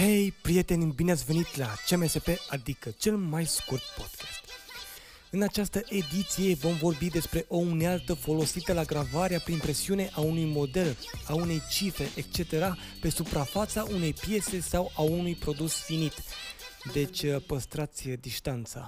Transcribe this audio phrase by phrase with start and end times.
[0.00, 4.44] Hei, prieteni, bine ați venit la CMSP, adică cel mai scurt podcast.
[5.30, 10.44] În această ediție vom vorbi despre o unealtă folosită la gravarea prin presiune a unui
[10.44, 12.52] model, a unei cifre, etc.
[13.00, 16.14] pe suprafața unei piese sau a unui produs finit.
[16.92, 18.86] Deci păstrați distanța.